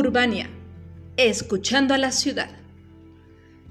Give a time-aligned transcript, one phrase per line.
[0.00, 0.48] Urbania,
[1.18, 2.48] escuchando a la ciudad.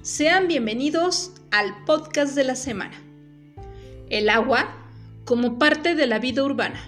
[0.03, 3.01] Sean bienvenidos al podcast de la semana.
[4.11, 4.69] El agua
[5.25, 6.79] como parte de la vida urbana.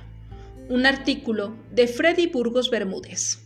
[0.69, 3.39] Un artículo de Freddy Burgos Bermúdez.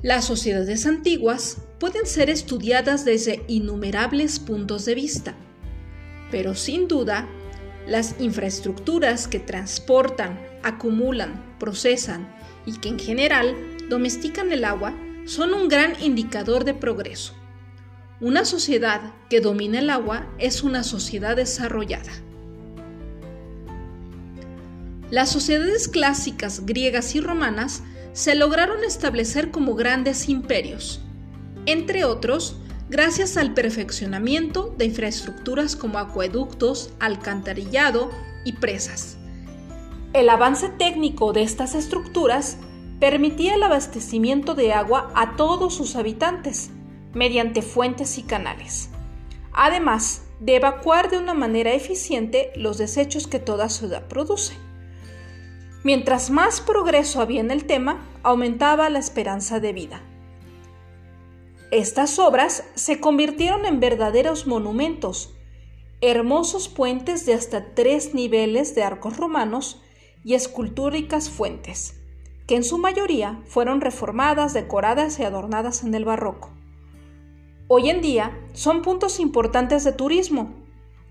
[0.00, 5.34] Las sociedades antiguas pueden ser estudiadas desde innumerables puntos de vista,
[6.30, 7.28] pero sin duda,
[7.86, 14.94] las infraestructuras que transportan, acumulan, procesan y que en general domestican el agua
[15.26, 17.34] son un gran indicador de progreso.
[18.22, 22.10] Una sociedad que domina el agua es una sociedad desarrollada.
[25.10, 27.82] Las sociedades clásicas griegas y romanas
[28.14, 31.02] se lograron establecer como grandes imperios,
[31.66, 32.56] entre otros,
[32.88, 38.10] gracias al perfeccionamiento de infraestructuras como acueductos, alcantarillado
[38.46, 39.18] y presas.
[40.14, 42.56] El avance técnico de estas estructuras
[43.02, 46.70] permitía el abastecimiento de agua a todos sus habitantes
[47.14, 48.90] mediante fuentes y canales,
[49.52, 54.54] además de evacuar de una manera eficiente los desechos que toda ciudad produce.
[55.82, 60.00] Mientras más progreso había en el tema, aumentaba la esperanza de vida.
[61.72, 65.34] Estas obras se convirtieron en verdaderos monumentos,
[66.00, 69.82] hermosos puentes de hasta tres niveles de arcos romanos
[70.22, 71.98] y escultúricas fuentes,
[72.46, 76.50] que en su mayoría fueron reformadas, decoradas y adornadas en el barroco.
[77.68, 80.52] Hoy en día son puntos importantes de turismo,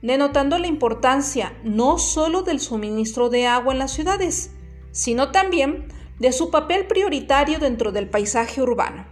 [0.02, 4.52] denotando la importancia no solo del suministro de agua en las ciudades,
[4.92, 5.88] sino también
[6.20, 9.06] de su papel prioritario dentro del paisaje urbano.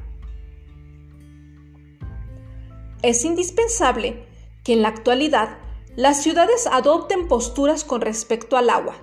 [3.01, 4.25] Es indispensable
[4.63, 5.57] que en la actualidad
[5.95, 8.95] las ciudades adopten posturas con respecto al agua,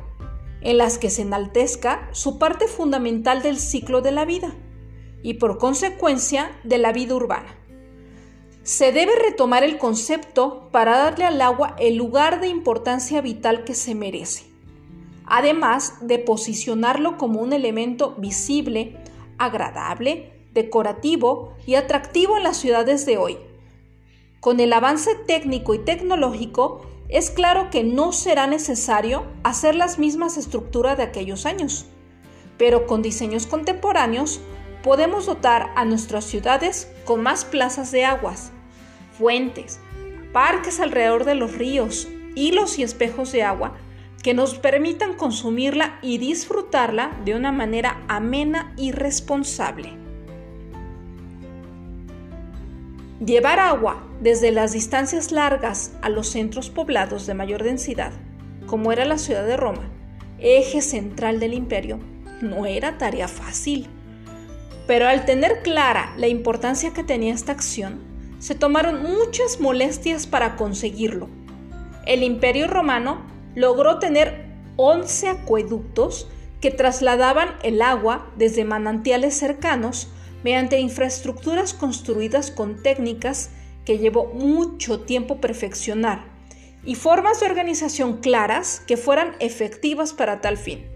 [0.61, 4.55] en las que se enaltezca su parte fundamental del ciclo de la vida
[5.23, 7.57] y por consecuencia de la vida urbana.
[8.63, 13.75] Se debe retomar el concepto para darle al agua el lugar de importancia vital que
[13.75, 14.45] se merece,
[15.25, 18.97] además de posicionarlo como un elemento visible,
[19.39, 23.39] agradable, decorativo y atractivo en las ciudades de hoy.
[24.41, 30.37] Con el avance técnico y tecnológico, es claro que no será necesario hacer las mismas
[30.37, 31.87] estructuras de aquellos años,
[32.59, 34.41] pero con diseños contemporáneos
[34.83, 38.53] podemos dotar a nuestras ciudades con más plazas de aguas,
[39.19, 39.81] fuentes,
[40.33, 43.77] parques alrededor de los ríos, hilos y espejos de agua
[44.23, 50.06] que nos permitan consumirla y disfrutarla de una manera amena y responsable.
[53.25, 58.13] Llevar agua desde las distancias largas a los centros poblados de mayor densidad,
[58.67, 59.89] como era la ciudad de Roma,
[60.39, 61.99] eje central del imperio,
[62.43, 63.89] no era tarea fácil.
[64.87, 68.01] Pero al tener clara la importancia que tenía esta acción,
[68.39, 71.31] se tomaron muchas molestias para conseguirlo.
[72.05, 73.23] El imperio romano
[73.55, 74.45] logró tener
[74.77, 76.29] 11 acueductos
[76.61, 80.11] que trasladaban el agua desde manantiales cercanos
[80.43, 83.51] mediante infraestructuras construidas con técnicas
[83.85, 86.37] que llevó mucho tiempo perfeccionar
[86.85, 90.87] y formas de organización claras que fueran efectivas para tal fin.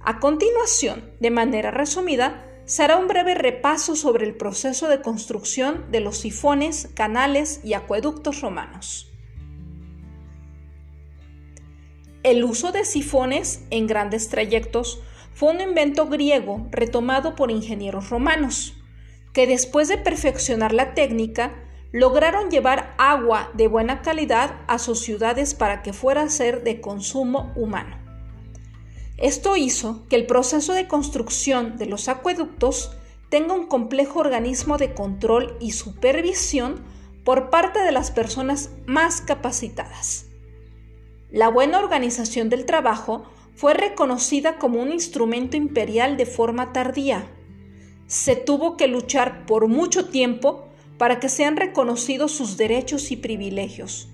[0.00, 5.90] A continuación, de manera resumida, se hará un breve repaso sobre el proceso de construcción
[5.90, 9.10] de los sifones, canales y acueductos romanos.
[12.22, 15.02] El uso de sifones en grandes trayectos
[15.34, 18.74] fue un invento griego retomado por ingenieros romanos,
[19.32, 21.52] que después de perfeccionar la técnica,
[21.92, 26.80] lograron llevar agua de buena calidad a sus ciudades para que fuera a ser de
[26.80, 27.98] consumo humano.
[29.16, 32.96] Esto hizo que el proceso de construcción de los acueductos
[33.28, 36.84] tenga un complejo organismo de control y supervisión
[37.24, 40.26] por parte de las personas más capacitadas.
[41.30, 47.26] La buena organización del trabajo fue reconocida como un instrumento imperial de forma tardía.
[48.06, 50.68] Se tuvo que luchar por mucho tiempo
[50.98, 54.08] para que sean reconocidos sus derechos y privilegios.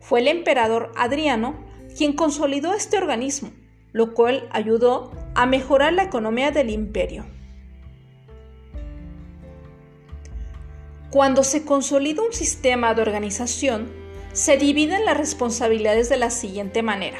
[0.00, 1.54] Fue el emperador Adriano
[1.96, 3.52] quien consolidó este organismo,
[3.92, 7.26] lo cual ayudó a mejorar la economía del imperio.
[11.10, 13.90] Cuando se consolida un sistema de organización,
[14.32, 17.18] se dividen las responsabilidades de la siguiente manera.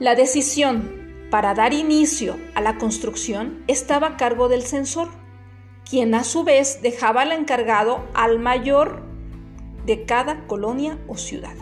[0.00, 5.08] La decisión para dar inicio a la construcción estaba a cargo del censor,
[5.88, 9.02] quien a su vez dejaba al encargado al mayor
[9.84, 11.54] de cada colonia o ciudad.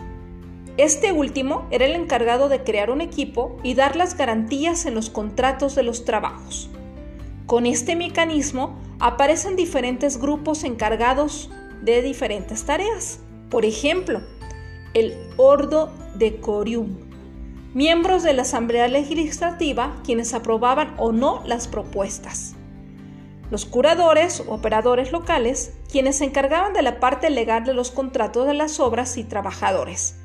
[0.77, 5.09] Este último era el encargado de crear un equipo y dar las garantías en los
[5.09, 6.69] contratos de los trabajos.
[7.45, 11.51] Con este mecanismo aparecen diferentes grupos encargados
[11.81, 13.19] de diferentes tareas.
[13.49, 14.21] Por ejemplo,
[14.93, 17.08] el Ordo Decorium,
[17.73, 22.55] miembros de la Asamblea Legislativa quienes aprobaban o no las propuestas.
[23.51, 28.47] Los curadores o operadores locales, quienes se encargaban de la parte legal de los contratos
[28.47, 30.15] de las obras y trabajadores.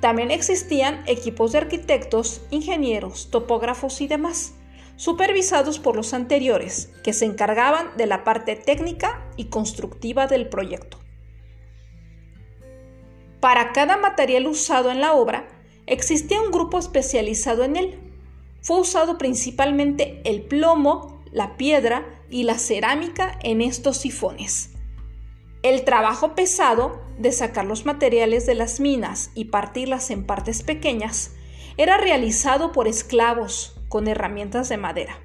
[0.00, 4.54] También existían equipos de arquitectos, ingenieros, topógrafos y demás,
[4.96, 10.98] supervisados por los anteriores, que se encargaban de la parte técnica y constructiva del proyecto.
[13.40, 15.46] Para cada material usado en la obra,
[15.86, 17.98] existía un grupo especializado en él.
[18.60, 24.70] Fue usado principalmente el plomo, la piedra y la cerámica en estos sifones.
[25.62, 31.32] El trabajo pesado de sacar los materiales de las minas y partirlas en partes pequeñas
[31.76, 35.20] era realizado por esclavos con herramientas de madera.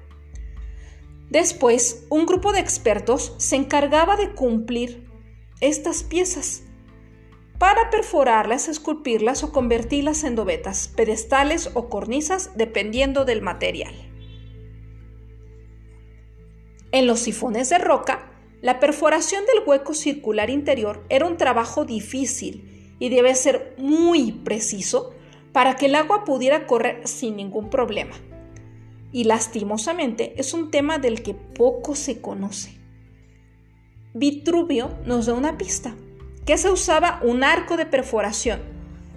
[1.28, 5.08] Después, un grupo de expertos se encargaba de cumplir
[5.60, 6.64] estas piezas
[7.60, 13.94] para perforarlas, esculpirlas o convertirlas en dovetas, pedestales o cornisas dependiendo del material.
[16.90, 18.30] En los sifones de roca
[18.62, 25.14] la perforación del hueco circular interior era un trabajo difícil y debe ser muy preciso
[25.52, 28.16] para que el agua pudiera correr sin ningún problema.
[29.12, 32.78] Y lastimosamente es un tema del que poco se conoce.
[34.14, 35.94] Vitruvio nos da una pista,
[36.46, 38.60] que se usaba un arco de perforación,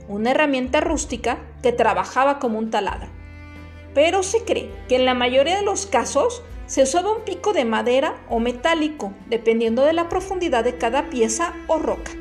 [0.08, 3.10] una herramienta rústica que trabajaba como un taladro.
[3.94, 7.66] Pero se cree que en la mayoría de los casos se usaba un pico de
[7.66, 12.12] madera o metálico, dependiendo de la profundidad de cada pieza o roca.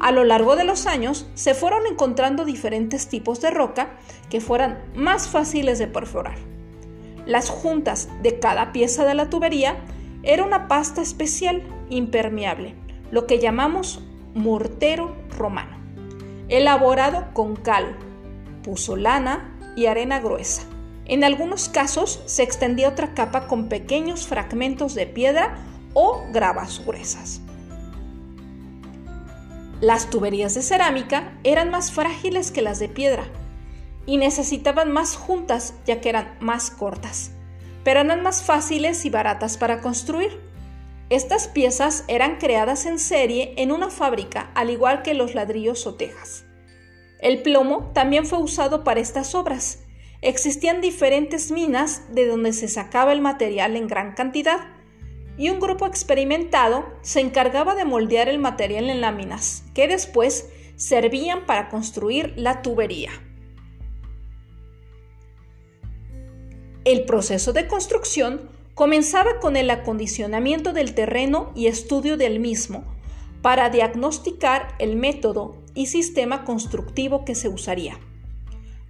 [0.00, 3.90] A lo largo de los años se fueron encontrando diferentes tipos de roca
[4.30, 6.36] que fueran más fáciles de perforar.
[7.26, 9.76] Las juntas de cada pieza de la tubería
[10.22, 12.74] era una pasta especial impermeable,
[13.10, 14.02] lo que llamamos
[14.38, 15.76] mortero romano,
[16.48, 17.96] elaborado con cal,
[18.62, 20.62] puzolana y arena gruesa.
[21.06, 25.58] En algunos casos se extendía otra capa con pequeños fragmentos de piedra
[25.94, 27.40] o gravas gruesas.
[29.80, 33.24] Las tuberías de cerámica eran más frágiles que las de piedra
[34.06, 37.30] y necesitaban más juntas ya que eran más cortas,
[37.84, 40.47] pero eran más fáciles y baratas para construir.
[41.10, 45.94] Estas piezas eran creadas en serie en una fábrica, al igual que los ladrillos o
[45.94, 46.44] tejas.
[47.20, 49.80] El plomo también fue usado para estas obras
[50.20, 54.58] Existían diferentes minas de donde se sacaba el material en gran cantidad
[55.36, 61.46] y un grupo experimentado se encargaba de moldear el material en láminas que después servían
[61.46, 63.10] para construir la tubería.
[66.84, 72.84] El proceso de construcción comenzaba con el acondicionamiento del terreno y estudio del mismo
[73.42, 77.98] para diagnosticar el método y sistema constructivo que se usaría.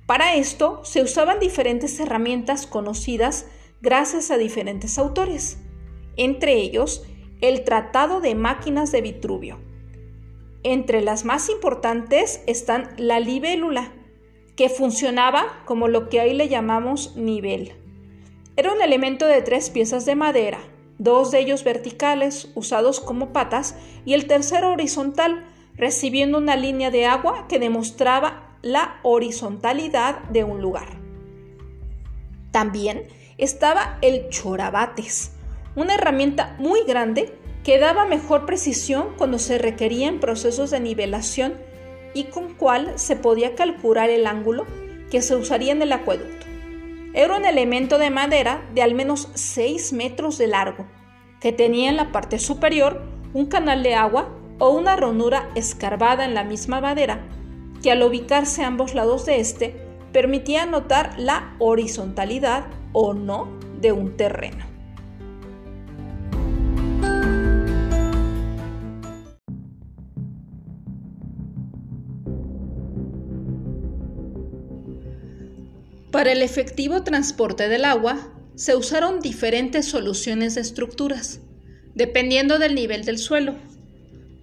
[0.04, 3.46] Para esto se usaban diferentes herramientas conocidas
[3.80, 5.56] gracias a diferentes autores,
[6.18, 7.06] entre ellos
[7.40, 9.58] el Tratado de Máquinas de Vitruvio.
[10.64, 13.94] Entre las más importantes están la libélula,
[14.54, 17.87] que funcionaba como lo que hoy le llamamos nivel.
[18.58, 20.58] Era un elemento de tres piezas de madera,
[20.98, 25.44] dos de ellos verticales usados como patas y el tercero horizontal,
[25.76, 30.88] recibiendo una línea de agua que demostraba la horizontalidad de un lugar.
[32.50, 35.30] También estaba el chorabates,
[35.76, 41.54] una herramienta muy grande que daba mejor precisión cuando se requerían procesos de nivelación
[42.12, 44.66] y con cual se podía calcular el ángulo
[45.12, 46.47] que se usaría en el acueducto.
[47.14, 50.86] Era un elemento de madera de al menos 6 metros de largo,
[51.40, 56.34] que tenía en la parte superior un canal de agua o una ranura escarbada en
[56.34, 57.24] la misma madera
[57.82, 59.74] que al ubicarse a ambos lados de este
[60.12, 63.48] permitía notar la horizontalidad o no
[63.80, 64.67] de un terreno.
[76.18, 78.18] Para el efectivo transporte del agua,
[78.56, 81.42] se usaron diferentes soluciones de estructuras,
[81.94, 83.54] dependiendo del nivel del suelo,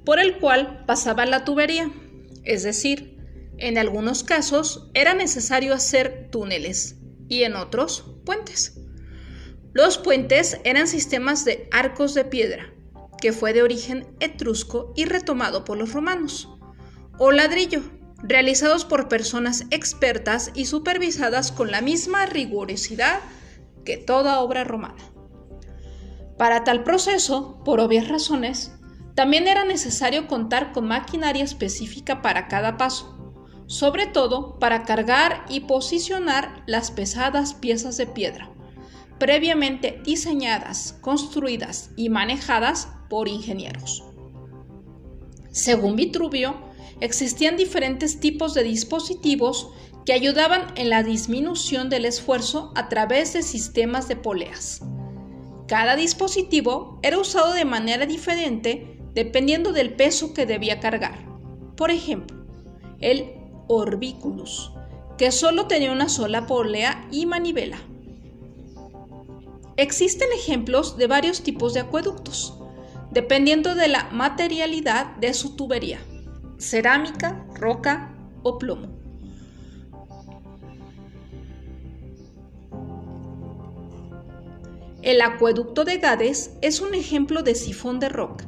[0.05, 1.91] por el cual pasaba la tubería,
[2.46, 3.17] es decir,
[3.58, 6.96] en algunos casos era necesario hacer túneles
[7.27, 8.79] y en otros puentes.
[9.74, 12.74] Los puentes eran sistemas de arcos de piedra,
[13.20, 16.48] que fue de origen etrusco y retomado por los romanos,
[17.17, 17.82] o ladrillo,
[18.27, 23.20] realizados por personas expertas y supervisadas con la misma rigurosidad
[23.84, 25.03] que toda obra romana.
[26.38, 28.72] Para tal proceso, por obvias razones,
[29.13, 33.34] también era necesario contar con maquinaria específica para cada paso,
[33.67, 38.51] sobre todo para cargar y posicionar las pesadas piezas de piedra,
[39.20, 44.03] previamente diseñadas, construidas y manejadas por ingenieros.
[45.51, 46.64] Según Vitruvio,
[47.00, 49.70] existían diferentes tipos de dispositivos
[50.06, 54.82] que ayudaban en la disminución del esfuerzo a través de sistemas de poleas.
[55.68, 61.25] Cada dispositivo era usado de manera diferente dependiendo del peso que debía cargar.
[61.75, 62.46] Por ejemplo,
[63.00, 63.34] el
[63.68, 64.72] Orbiculus,
[65.18, 67.80] que solo tenía una sola polea y manivela.
[69.77, 72.60] Existen ejemplos de varios tipos de acueductos,
[73.12, 76.00] dependiendo de la materialidad de su tubería,
[76.58, 79.06] cerámica, roca o plomo.
[85.02, 88.46] El acueducto de Gades es un ejemplo de sifón de roca,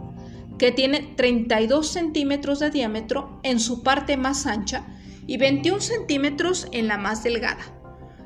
[0.57, 4.83] que tiene 32 centímetros de diámetro en su parte más ancha
[5.27, 7.63] y 21 centímetros en la más delgada.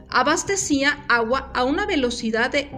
[0.08, 2.70] Abastecía agua a una velocidad de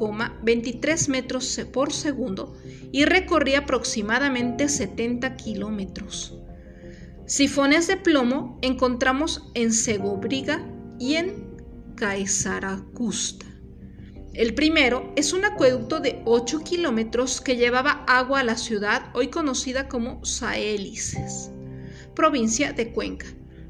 [0.00, 2.56] 1,23 metros por segundo
[2.90, 6.36] y recorría aproximadamente 70 kilómetros.
[7.26, 10.66] Sifones de plomo encontramos en Segobriga
[10.98, 11.56] y en
[11.94, 13.46] Caesaracusta.
[14.32, 19.28] El primero es un acueducto de 8 kilómetros que llevaba agua a la ciudad hoy
[19.28, 21.50] conocida como Saélices,
[22.14, 23.26] provincia de Cuenca.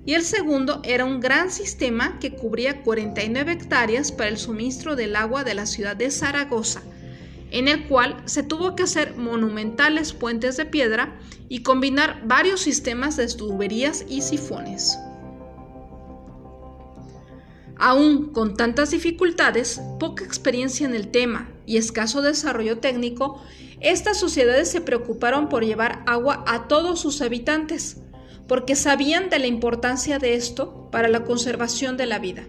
[0.06, 5.14] Y el segundo era un gran sistema que cubría 49 hectáreas para el suministro del
[5.14, 6.82] agua de la ciudad de Zaragoza,
[7.50, 13.16] en el cual se tuvo que hacer monumentales puentes de piedra y combinar varios sistemas
[13.16, 14.98] de tuberías y sifones.
[17.76, 23.42] Aún con tantas dificultades, poca experiencia en el tema y escaso desarrollo técnico,
[23.80, 27.96] estas sociedades se preocuparon por llevar agua a todos sus habitantes,
[28.50, 32.48] porque sabían de la importancia de esto para la conservación de la vida.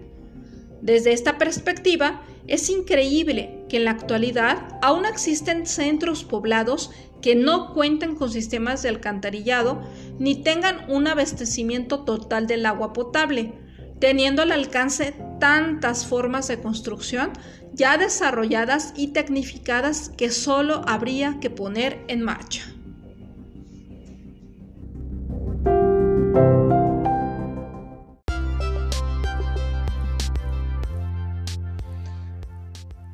[0.81, 6.89] Desde esta perspectiva, es increíble que en la actualidad aún existen centros poblados
[7.21, 9.79] que no cuenten con sistemas de alcantarillado
[10.17, 13.53] ni tengan un abastecimiento total del agua potable,
[13.99, 17.31] teniendo al alcance tantas formas de construcción
[17.73, 22.63] ya desarrolladas y tecnificadas que solo habría que poner en marcha.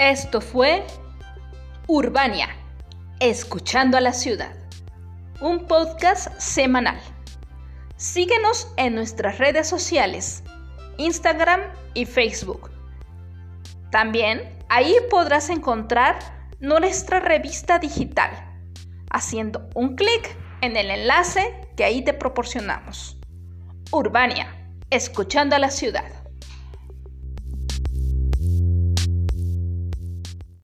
[0.09, 0.85] Esto fue
[1.85, 2.47] Urbania,
[3.19, 4.55] escuchando a la ciudad,
[5.41, 6.97] un podcast semanal.
[7.97, 10.45] Síguenos en nuestras redes sociales
[10.97, 11.59] Instagram
[11.93, 12.71] y Facebook.
[13.91, 16.17] También ahí podrás encontrar
[16.61, 18.31] nuestra revista digital,
[19.09, 23.19] haciendo un clic en el enlace que ahí te proporcionamos.
[23.91, 24.55] Urbania,
[24.89, 26.16] escuchando a la ciudad.